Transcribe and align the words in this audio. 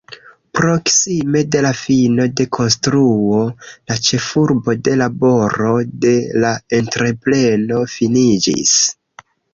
Proksime 0.59 1.41
de 1.55 1.59
la 1.65 1.73
fino 1.81 2.25
de 2.39 2.47
konstruo, 2.57 3.43
la 3.91 3.97
ĉefurbo 4.07 4.75
de 4.89 4.95
laboro 5.03 5.75
de 6.07 6.15
la 6.47 6.55
entrepreno 6.81 7.83
finiĝis. 7.99 8.73